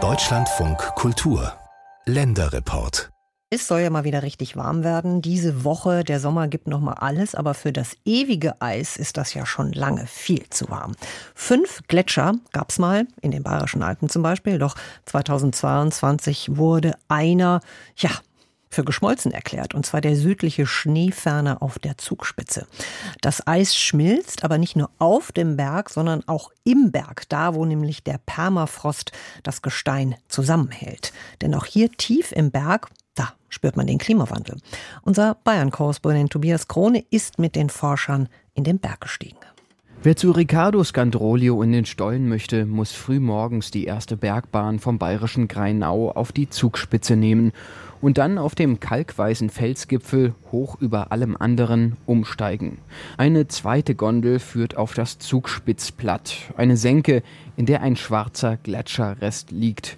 [0.00, 1.52] Deutschlandfunk Kultur
[2.06, 3.10] Länderreport
[3.50, 5.22] es soll ja mal wieder richtig warm werden.
[5.22, 9.32] Diese Woche, der Sommer gibt noch mal alles, aber für das ewige Eis ist das
[9.32, 10.94] ja schon lange viel zu warm.
[11.34, 14.76] Fünf Gletscher gab's mal, in den Bayerischen Alpen zum Beispiel, doch
[15.06, 17.62] 2022 wurde einer,
[17.96, 18.10] ja,
[18.70, 22.66] für geschmolzen erklärt, und zwar der südliche Schneeferner auf der Zugspitze.
[23.20, 27.64] Das Eis schmilzt aber nicht nur auf dem Berg, sondern auch im Berg, da wo
[27.64, 29.12] nämlich der Permafrost
[29.42, 31.12] das Gestein zusammenhält.
[31.40, 34.58] Denn auch hier tief im Berg da spürt man den Klimawandel.
[35.02, 39.38] Unser Bayern-Korrespondent Tobias Krone ist mit den Forschern in den Berg gestiegen.
[40.00, 45.48] Wer zu Riccardo Scandrolio in den Stollen möchte, muss frühmorgens die erste Bergbahn vom bayerischen
[45.48, 47.50] Greinau auf die Zugspitze nehmen
[48.00, 52.78] und dann auf dem kalkweißen Felsgipfel hoch über allem anderen umsteigen.
[53.16, 57.24] Eine zweite Gondel führt auf das Zugspitzplatt, eine Senke,
[57.56, 59.96] in der ein schwarzer Gletscherrest liegt.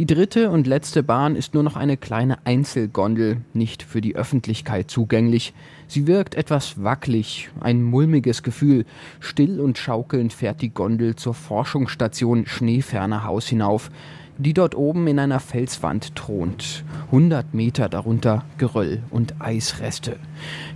[0.00, 4.90] Die dritte und letzte Bahn ist nur noch eine kleine Einzelgondel, nicht für die Öffentlichkeit
[4.90, 5.52] zugänglich.
[5.88, 8.86] Sie wirkt etwas wackelig, ein mulmiges Gefühl.
[9.18, 13.90] Still und schaukelnd fährt die Gondel zur Forschungsstation Schneeferner Haus hinauf,
[14.38, 16.82] die dort oben in einer Felswand thront.
[17.08, 20.16] 100 Meter darunter Geröll und Eisreste.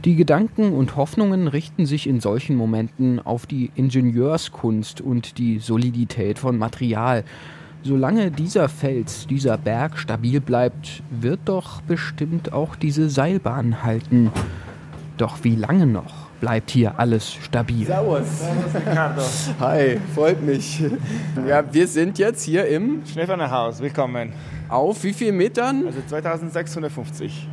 [0.04, 6.38] Die Gedanken und Hoffnungen richten sich in solchen Momenten auf die Ingenieurskunst und die Solidität
[6.38, 7.24] von Material.
[7.86, 14.32] Solange dieser Fels, dieser Berg stabil bleibt, wird doch bestimmt auch diese Seilbahn halten.
[15.18, 17.84] Doch wie lange noch bleibt hier alles stabil?
[17.84, 18.40] Servus.
[18.40, 19.22] Servus, Ricardo.
[19.60, 20.82] Hi, freut mich.
[21.46, 23.80] Ja, wir sind jetzt hier im Schneeferner Haus.
[23.80, 24.32] Willkommen.
[24.70, 25.84] Auf wie vielen Metern?
[25.84, 27.46] Also 2650.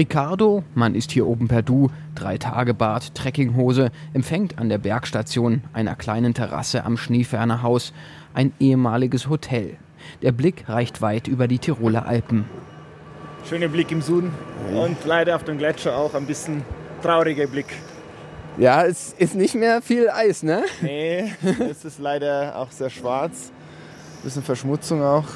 [0.00, 5.62] Ricardo, man ist hier oben per Du, drei Tage Bart, Trekkinghose, empfängt an der Bergstation,
[5.74, 7.92] einer kleinen Terrasse am Schneeferner Haus,
[8.32, 9.76] ein ehemaliges Hotel.
[10.22, 12.46] Der Blick reicht weit über die Tiroler Alpen.
[13.46, 14.32] Schöner Blick im Süden
[14.74, 16.62] und leider auf den Gletscher auch ein bisschen
[17.02, 17.74] trauriger Blick.
[18.56, 20.64] Ja, es ist nicht mehr viel Eis, ne?
[20.80, 21.30] Nee,
[21.70, 23.52] es ist leider auch sehr schwarz.
[24.20, 25.26] Ein bisschen Verschmutzung auch.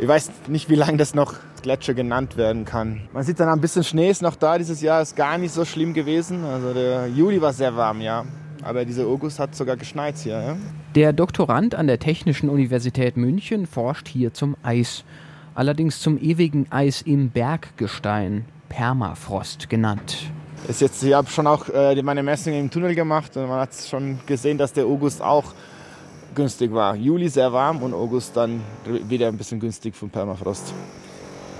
[0.00, 3.02] Ich weiß nicht, wie lange das noch Gletscher genannt werden kann.
[3.12, 4.58] Man sieht dann ein bisschen Schnee ist noch da.
[4.58, 6.44] Dieses Jahr ist gar nicht so schlimm gewesen.
[6.44, 8.24] Also der Juli war sehr warm, ja.
[8.62, 10.40] Aber dieser August hat sogar geschneit hier.
[10.40, 10.56] Ja?
[10.94, 15.04] Der Doktorand an der Technischen Universität München forscht hier zum Eis.
[15.54, 20.30] Allerdings zum ewigen Eis im Berggestein, Permafrost genannt.
[20.68, 23.74] Ist jetzt, ich habe schon auch äh, meine Messungen im Tunnel gemacht und man hat
[23.74, 25.54] schon gesehen, dass der August auch
[26.34, 26.94] günstig war.
[26.94, 28.60] Juli sehr warm und August dann
[29.08, 30.72] wieder ein bisschen günstig von Permafrost.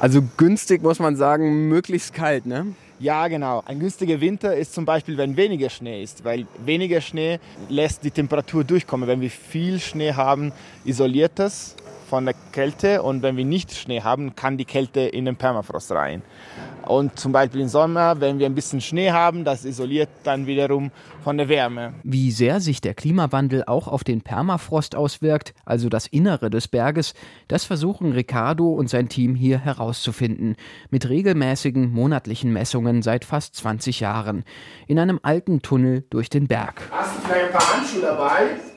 [0.00, 2.68] Also günstig muss man sagen, möglichst kalt, ne?
[3.00, 3.62] Ja, genau.
[3.66, 7.38] Ein günstiger Winter ist zum Beispiel, wenn weniger Schnee ist, weil weniger Schnee
[7.68, 9.06] lässt die Temperatur durchkommen.
[9.06, 10.52] Wenn wir viel Schnee haben,
[10.86, 11.76] isoliert das
[12.08, 15.92] von der Kälte und wenn wir nicht Schnee haben, kann die Kälte in den Permafrost
[15.92, 16.22] rein.
[16.90, 20.90] Und zum Beispiel im Sommer, wenn wir ein bisschen Schnee haben, das isoliert dann wiederum
[21.22, 21.94] von der Wärme.
[22.02, 27.14] Wie sehr sich der Klimawandel auch auf den Permafrost auswirkt, also das Innere des Berges,
[27.46, 30.56] das versuchen Ricardo und sein Team hier herauszufinden.
[30.90, 34.42] Mit regelmäßigen monatlichen Messungen seit fast 20 Jahren.
[34.88, 36.82] In einem alten Tunnel durch den Berg.
[36.90, 38.69] Hast du vielleicht ein paar Handschuhe dabei?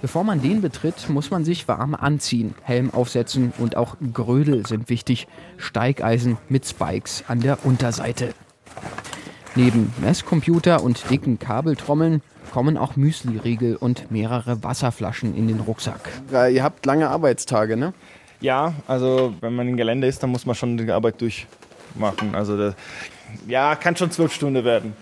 [0.00, 4.88] Bevor man den betritt, muss man sich warm anziehen, Helm aufsetzen und auch Grödel sind
[4.88, 5.26] wichtig,
[5.56, 8.32] Steigeisen mit Spikes an der Unterseite.
[9.56, 12.22] Neben Messcomputer und dicken Kabeltrommeln
[12.52, 16.08] kommen auch Müsli-Riegel und mehrere Wasserflaschen in den Rucksack.
[16.30, 17.92] Ja, ihr habt lange Arbeitstage, ne?
[18.40, 22.36] Ja, also wenn man im Gelände ist, dann muss man schon die Arbeit durchmachen.
[22.36, 22.74] Also das,
[23.48, 24.92] ja, kann schon zwölf Stunden werden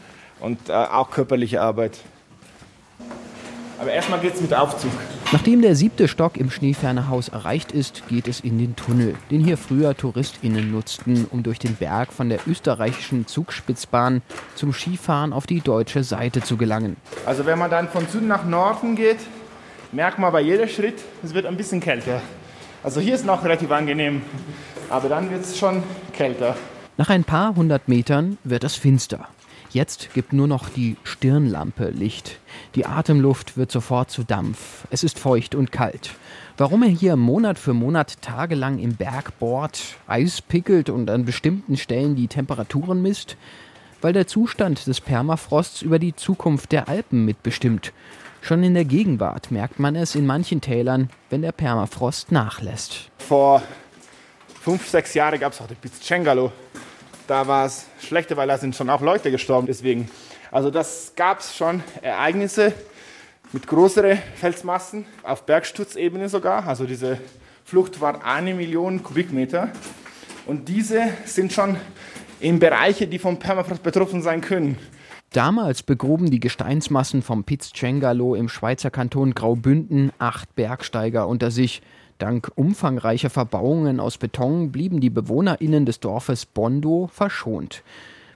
[0.40, 2.00] und äh, auch körperliche Arbeit.
[3.78, 4.90] Aber erstmal geht's mit Aufzug.
[5.32, 9.58] Nachdem der siebte Stock im Schneefernerhaus erreicht ist, geht es in den Tunnel, den hier
[9.58, 14.22] früher TouristInnen nutzten, um durch den Berg von der österreichischen Zugspitzbahn
[14.54, 16.96] zum Skifahren auf die deutsche Seite zu gelangen.
[17.26, 19.18] Also wenn man dann von Süden nach Norden geht,
[19.92, 22.22] merkt man bei jedem Schritt, es wird ein bisschen kälter.
[22.82, 24.22] Also hier ist noch relativ angenehm,
[24.88, 25.82] aber dann wird es schon
[26.12, 26.56] kälter.
[26.96, 29.28] Nach ein paar hundert Metern wird es finster.
[29.70, 32.38] Jetzt gibt nur noch die Stirnlampe Licht.
[32.74, 34.86] Die Atemluft wird sofort zu Dampf.
[34.90, 36.10] Es ist feucht und kalt.
[36.56, 41.76] Warum er hier Monat für Monat tagelang im Berg bohrt, Eis pickelt und an bestimmten
[41.76, 43.36] Stellen die Temperaturen misst?
[44.00, 47.92] Weil der Zustand des Permafrosts über die Zukunft der Alpen mitbestimmt.
[48.40, 53.10] Schon in der Gegenwart merkt man es in manchen Tälern, wenn der Permafrost nachlässt.
[53.18, 53.62] Vor
[54.60, 56.52] fünf, sechs Jahren gab es auch die Pizzcengalo
[57.26, 59.66] da war es schlechter, weil da sind schon auch Leute gestorben.
[59.66, 60.08] Deswegen,
[60.50, 62.72] also das gab es schon Ereignisse,
[63.52, 66.66] mit größeren Felsmassen, auf Bergsturzebene sogar.
[66.66, 67.18] Also diese
[67.64, 69.70] Flucht war eine Million Kubikmeter.
[70.46, 71.76] Und diese sind schon
[72.40, 74.78] in Bereiche, die vom Permafrost betroffen sein können.
[75.32, 81.82] Damals begruben die Gesteinsmassen vom Piz Cengalo im Schweizer Kanton Graubünden acht Bergsteiger unter sich.
[82.18, 87.82] Dank umfangreicher Verbauungen aus Beton blieben die BewohnerInnen des Dorfes Bondo verschont.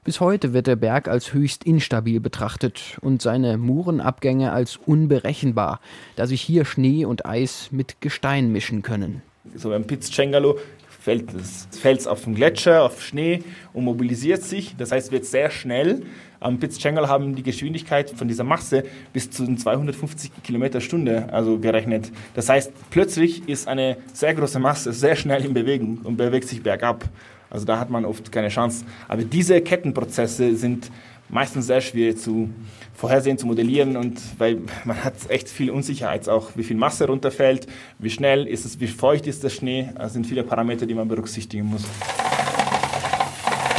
[0.04, 5.80] Bis heute wird der Berg als höchst instabil betrachtet und seine Murenabgänge als unberechenbar,
[6.16, 9.22] da sich hier Schnee und Eis mit Gestein mischen können.
[9.54, 10.58] So beim Piz Cengalo
[11.00, 13.42] fällt das Fels auf den Gletscher, auf Schnee
[13.72, 14.76] und mobilisiert sich.
[14.76, 16.02] Das heißt, wird sehr schnell.
[16.40, 22.12] Am Piz-Chengal haben die Geschwindigkeit von dieser Masse bis zu 250 Kilometer Stunde also gerechnet.
[22.34, 26.62] Das heißt, plötzlich ist eine sehr große Masse sehr schnell in Bewegung und bewegt sich
[26.62, 27.04] bergab.
[27.48, 28.84] Also da hat man oft keine Chance.
[29.08, 30.90] Aber diese Kettenprozesse sind
[31.30, 32.50] meistens sehr schwierig zu
[32.94, 37.66] vorhersehen, zu modellieren und weil man hat echt viel Unsicherheit, auch wie viel Masse runterfällt,
[37.98, 39.88] wie schnell ist es, wie feucht ist der Schnee.
[39.96, 41.84] Das sind viele Parameter, die man berücksichtigen muss.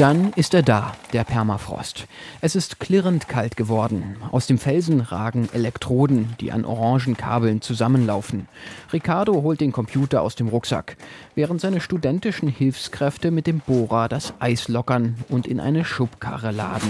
[0.01, 2.07] Dann ist er da, der Permafrost.
[2.39, 4.15] Es ist klirrend kalt geworden.
[4.31, 8.47] Aus dem Felsen ragen Elektroden, die an orangen Kabeln zusammenlaufen.
[8.91, 10.97] Ricardo holt den Computer aus dem Rucksack,
[11.35, 16.89] während seine studentischen Hilfskräfte mit dem Bohrer das Eis lockern und in eine Schubkarre laden.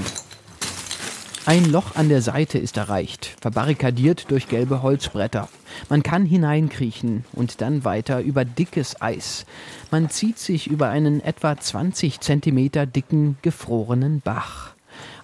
[1.48, 5.50] Ein Loch an der Seite ist erreicht, verbarrikadiert durch gelbe Holzbretter.
[5.90, 9.48] Man kann hineinkriechen und dann weiter über dickes Eis.
[9.90, 14.76] Man zieht sich über einen etwa 20 Zentimeter dicken, gefrorenen Bach.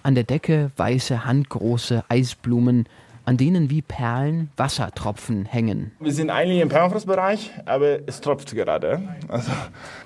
[0.02, 2.86] An der Decke weiße, handgroße Eisblumen,
[3.24, 5.92] an denen wie Perlen Wassertropfen hängen.
[6.00, 9.02] Wir sind eigentlich im Permafrostbereich, aber es tropft gerade.
[9.28, 9.52] Also,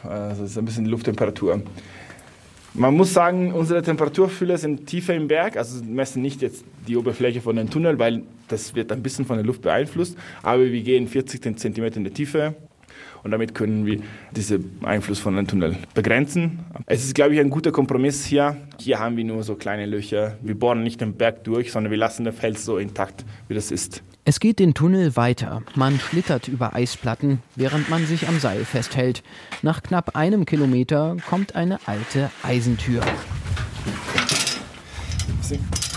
[0.02, 1.62] also es ist ein bisschen Lufttemperatur.
[2.74, 7.42] Man muss sagen, unsere Temperaturfühler sind tiefer im Berg, also messen nicht jetzt die Oberfläche
[7.42, 11.06] von dem Tunnel, weil das wird ein bisschen von der Luft beeinflusst, aber wir gehen
[11.06, 12.54] 40 cm in der Tiefe
[13.22, 14.00] und damit können wir
[14.34, 16.60] diesen Einfluss von dem Tunnel begrenzen.
[16.86, 18.56] Es ist, glaube ich, ein guter Kompromiss hier.
[18.78, 20.38] Hier haben wir nur so kleine Löcher.
[20.40, 23.70] Wir bohren nicht den Berg durch, sondern wir lassen den Fels so intakt, wie das
[23.70, 24.02] ist.
[24.24, 25.62] Es geht den Tunnel weiter.
[25.74, 29.24] Man schlittert über Eisplatten, während man sich am Seil festhält.
[29.62, 33.02] Nach knapp einem Kilometer kommt eine alte Eisentür.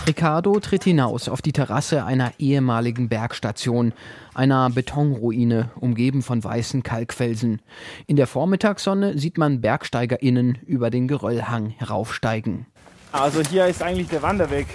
[0.08, 3.94] Ricardo tritt hinaus auf die Terrasse einer ehemaligen Bergstation,
[4.34, 7.62] einer Betonruine, umgeben von weißen Kalkfelsen.
[8.08, 12.66] In der Vormittagssonne sieht man BergsteigerInnen über den Geröllhang heraufsteigen.
[13.12, 14.66] Also hier ist eigentlich der Wanderweg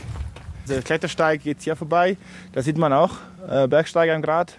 [0.69, 2.17] der Klettersteig geht hier vorbei.
[2.53, 3.13] Da sieht man auch
[3.49, 4.59] äh, Bergsteiger im Grat.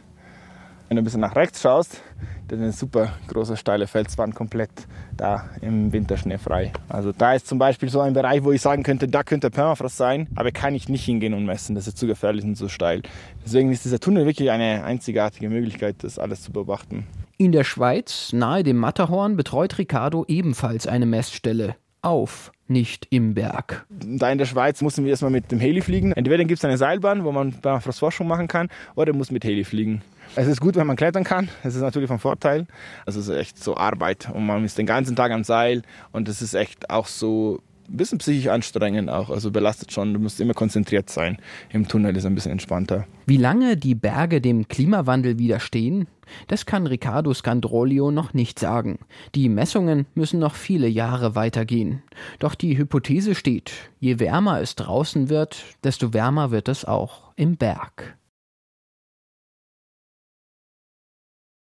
[0.88, 2.02] Wenn du ein bisschen nach rechts schaust,
[2.50, 4.72] dann ist eine super große steile Felswand komplett
[5.16, 6.74] da im Winter schneefrei.
[6.90, 9.96] Also da ist zum Beispiel so ein Bereich, wo ich sagen könnte, da könnte Permafrost
[9.96, 11.76] sein, aber kann ich nicht hingehen und messen.
[11.76, 13.04] Das ist zu gefährlich und zu steil.
[13.46, 17.08] Deswegen ist dieser Tunnel wirklich eine einzigartige Möglichkeit, das alles zu beobachten.
[17.38, 23.86] In der Schweiz, nahe dem Matterhorn, betreut Ricardo ebenfalls eine Messstelle auf, nicht im Berg.
[23.90, 26.14] Da in der Schweiz mussten wir erstmal mit dem Heli fliegen.
[26.14, 27.54] Entweder gibt es eine Seilbahn, wo man
[27.92, 30.02] Forschung machen kann, oder muss mit Heli fliegen.
[30.36, 31.50] Es ist gut, wenn man klettern kann.
[31.64, 32.66] Es ist natürlich von Vorteil.
[33.06, 35.82] Es ist echt so Arbeit und man ist den ganzen Tag am Seil
[36.12, 40.14] und es ist echt auch so ein bisschen psychisch anstrengend auch, also belastet schon.
[40.14, 41.38] Du musst immer konzentriert sein.
[41.72, 43.06] Im Tunnel ist ein bisschen entspannter.
[43.26, 46.08] Wie lange die Berge dem Klimawandel widerstehen,
[46.48, 49.00] das kann Riccardo Scandrolio noch nicht sagen.
[49.36, 52.02] Die Messungen müssen noch viele Jahre weitergehen.
[52.40, 57.58] Doch die Hypothese steht, je wärmer es draußen wird, desto wärmer wird es auch im
[57.58, 58.18] Berg.